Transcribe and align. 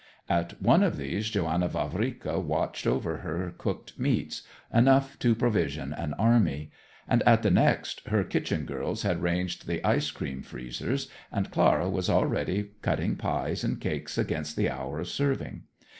At 0.29 0.59
one 0.59 0.81
of 0.81 0.97
these 0.97 1.29
Johanna 1.29 1.67
Vavrika 1.67 2.39
watched 2.39 2.87
over 2.87 3.17
her 3.17 3.53
cooked 3.55 3.99
meats, 3.99 4.41
enough 4.73 5.19
to 5.19 5.35
provision 5.35 5.93
an 5.93 6.15
army; 6.15 6.71
and 7.07 7.21
at 7.27 7.43
the 7.43 7.51
next 7.51 8.07
her 8.07 8.23
kitchen 8.23 8.65
girls 8.65 9.03
had 9.03 9.21
ranged 9.21 9.67
the 9.67 9.85
ice 9.85 10.09
cream 10.09 10.41
freezers, 10.41 11.07
and 11.31 11.51
Clara 11.51 11.87
was 11.87 12.09
already 12.09 12.71
cutting 12.81 13.15
pies 13.15 13.63
and 13.63 13.79
cakes 13.79 14.17
against 14.17 14.55
the 14.55 14.71
hour 14.71 14.99
of 14.99 15.07
serving. 15.07 15.65